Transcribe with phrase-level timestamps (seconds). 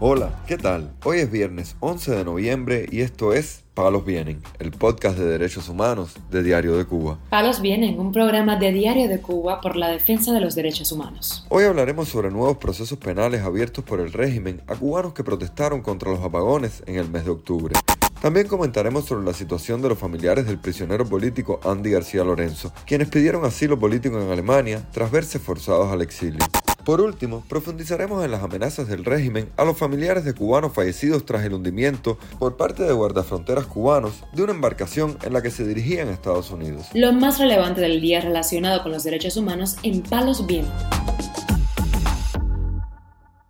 [0.00, 0.92] Hola, ¿qué tal?
[1.02, 5.68] Hoy es viernes 11 de noviembre y esto es Palos Vienen, el podcast de derechos
[5.68, 7.18] humanos de Diario de Cuba.
[7.30, 11.44] Palos Vienen, un programa de Diario de Cuba por la defensa de los derechos humanos.
[11.48, 16.12] Hoy hablaremos sobre nuevos procesos penales abiertos por el régimen a cubanos que protestaron contra
[16.12, 17.74] los apagones en el mes de octubre.
[18.22, 23.08] También comentaremos sobre la situación de los familiares del prisionero político Andy García Lorenzo, quienes
[23.08, 26.38] pidieron asilo político en Alemania tras verse forzados al exilio.
[26.84, 31.44] Por último, profundizaremos en las amenazas del régimen a los familiares de cubanos fallecidos tras
[31.44, 36.08] el hundimiento por parte de guardafronteras cubanos de una embarcación en la que se dirigían
[36.08, 36.86] a Estados Unidos.
[36.94, 41.07] Lo más relevante del día relacionado con los derechos humanos en Palos Vientos.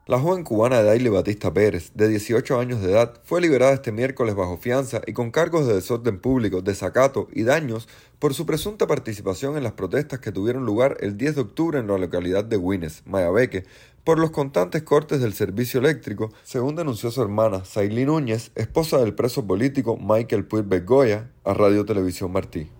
[0.08, 4.34] La joven cubana Daily Batista Pérez, de 18 años de edad, fue liberada este miércoles
[4.34, 9.58] bajo fianza y con cargos de desorden público, desacato y daños por su presunta participación
[9.58, 13.02] en las protestas que tuvieron lugar el 10 de octubre en la localidad de Guines,
[13.04, 13.66] Mayabeque,
[14.02, 19.12] por los constantes cortes del servicio eléctrico, según denunció su hermana, Saily Núñez, esposa del
[19.12, 22.70] preso político Michael Puig Bergoya, a Radio Televisión Martí.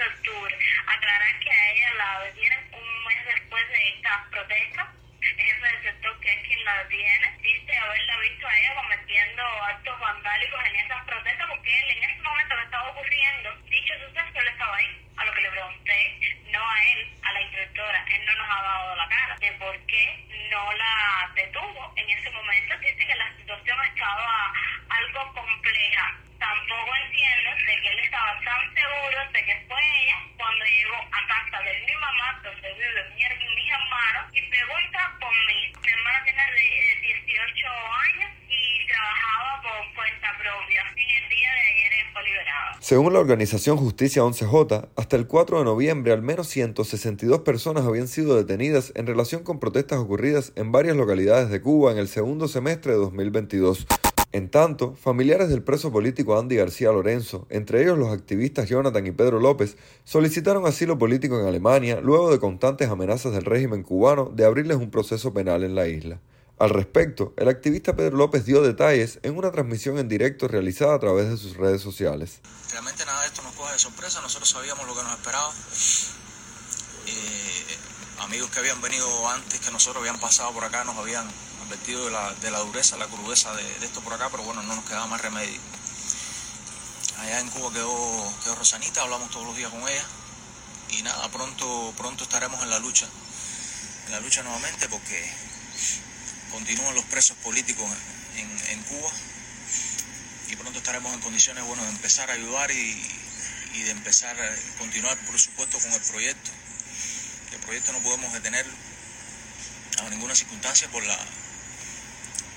[0.00, 0.58] de octubre.
[0.86, 4.92] Aclarar que a ella la detienen un mes después de esta protesta.
[5.20, 10.00] El jefe sector, que es quien la detiene, dice haberla visto a ella cometiendo actos
[10.00, 10.76] vandálicos en
[42.90, 48.08] Según la organización Justicia 11J, hasta el 4 de noviembre al menos 162 personas habían
[48.08, 52.48] sido detenidas en relación con protestas ocurridas en varias localidades de Cuba en el segundo
[52.48, 53.86] semestre de 2022.
[54.32, 59.12] En tanto, familiares del preso político Andy García Lorenzo, entre ellos los activistas Jonathan y
[59.12, 64.44] Pedro López, solicitaron asilo político en Alemania luego de constantes amenazas del régimen cubano de
[64.44, 66.18] abrirles un proceso penal en la isla.
[66.60, 70.98] Al respecto, el activista Pedro López dio detalles en una transmisión en directo realizada a
[70.98, 72.40] través de sus redes sociales.
[72.70, 75.50] Realmente nada de esto nos coge de sorpresa, nosotros sabíamos lo que nos esperaba.
[77.06, 77.78] Eh,
[78.18, 81.26] amigos que habían venido antes que nosotros habían pasado por acá nos habían
[81.64, 84.76] advertido de la, de la dureza, la crudeza de, esto por acá, pero bueno, no
[84.76, 85.58] nos quedaba más remedio.
[87.20, 90.04] Allá en Cuba quedó, quedó Rosanita, hablamos todos los días con ella
[90.90, 93.08] y nada, pronto, pronto estaremos en la lucha,
[94.04, 95.49] en la lucha nuevamente porque
[96.50, 97.88] continúan los presos políticos
[98.36, 99.10] en, Cuba
[100.48, 103.02] y pronto estaremos en condiciones bueno, de empezar a ayudar y,
[103.72, 106.50] de empezar a continuar, por supuesto, con el proyecto.
[107.52, 108.72] El proyecto no podemos detenerlo
[110.04, 111.18] a ninguna circunstancia por la,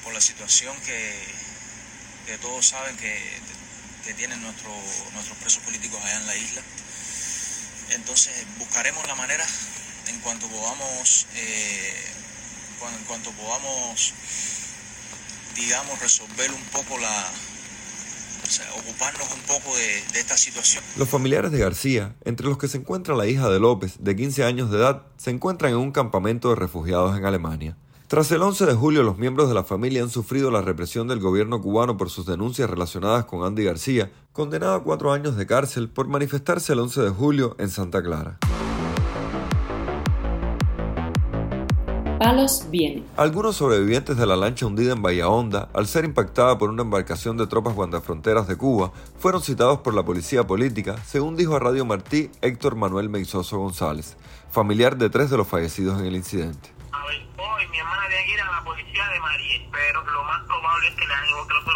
[0.04, 3.42] por la situación que, todos saben que,
[4.18, 4.70] tienen nuestro,
[5.14, 6.62] nuestros presos políticos allá en la isla.
[7.92, 9.46] Entonces buscaremos la manera
[10.08, 12.14] en cuanto podamos eh,
[12.90, 14.14] en cuanto podamos,
[15.56, 17.32] digamos, resolver un poco la,
[18.44, 20.84] o sea, ocuparnos un poco de, de, esta situación.
[20.98, 24.44] Los familiares de García, entre los que se encuentra la hija de López, de 15
[24.44, 27.78] años de edad, se encuentran en un campamento de refugiados en Alemania.
[28.14, 31.20] Tras el 11 de julio, los miembros de la familia han sufrido la represión del
[31.20, 35.90] gobierno cubano por sus denuncias relacionadas con Andy García, condenado a cuatro años de cárcel
[35.90, 38.38] por manifestarse el 11 de julio en Santa Clara.
[43.18, 47.36] Algunos sobrevivientes de la lancha hundida en Bahía Honda, al ser impactada por una embarcación
[47.36, 51.84] de tropas guardafronteras de Cuba, fueron citados por la policía política, según dijo a Radio
[51.84, 54.16] Martí Héctor Manuel Meizoso González,
[54.50, 56.70] familiar de tres de los fallecidos en el incidente.
[56.94, 60.88] hoy mi hermana tiene que ir a la policía de María, pero lo más probable
[60.88, 61.30] es que le hagan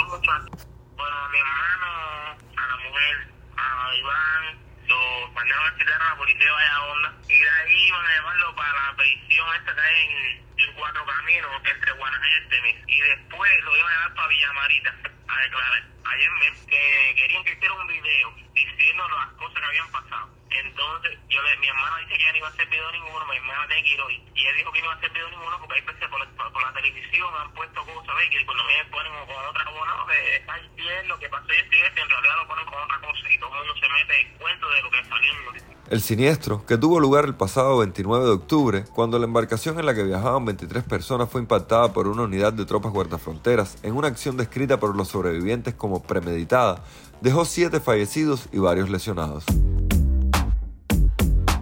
[0.09, 0.67] muchachos.
[0.95, 3.15] Bueno, mi hermano, a la mujer,
[3.57, 7.91] a Iván, los mandaron a citar a la policía de Bahía Honda y de ahí
[7.91, 12.99] van a llevarlo para la prisión esta que hay en, Cuatro Caminos entre Guanajete y
[13.01, 14.95] después lo iban a llevar para Villamarita
[15.27, 15.83] a declarar.
[16.05, 20.29] Ayer me que querían que hiciera un video diciendo las cosas que habían pasado.
[20.49, 23.35] Entonces, yo le, mi hermana dice que ya no iba a hacer video ninguno, mi
[23.37, 24.23] hermana tiene que ir hoy.
[24.33, 26.73] Y él dijo que no iba a hacer video ninguno porque hay veces por, la-
[26.77, 28.29] televisión han puesto cosas, ¿ves?
[28.29, 31.57] Que cuando me ponen con otra cosa, no, que está bien lo que pasó y
[31.57, 33.31] y en realidad lo ponen con otra cosa.
[33.31, 35.66] Y todo el mundo se mete en cuento de lo que salió en.
[35.89, 39.95] El siniestro, que tuvo lugar el pasado 29 de octubre, cuando la embarcación en la
[39.95, 44.35] que viajaban 23 personas fue impactada por una unidad de tropas guardafronteras en una acción
[44.35, 46.83] descrita por los sobrevivientes como premeditada,
[47.21, 49.45] dejó siete fallecidos y varios lesionados.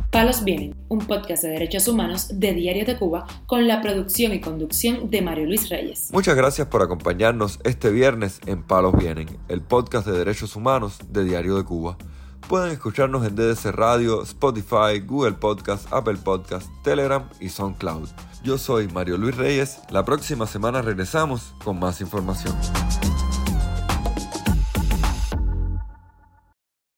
[0.10, 4.42] Palos Vienen, un podcast de derechos humanos de Diario de Cuba con la producción y
[4.42, 6.10] conducción de Mario Luis Reyes.
[6.12, 11.26] Muchas gracias por acompañarnos este viernes en Palos Vienen, el podcast de derechos humanos de
[11.26, 11.98] Diario de Cuba.
[12.48, 18.08] Pueden escucharnos en DDC Radio, Spotify, Google Podcast, Apple Podcast, Telegram y SoundCloud.
[18.44, 19.80] Yo soy Mario Luis Reyes.
[19.90, 22.56] La próxima semana regresamos con más información.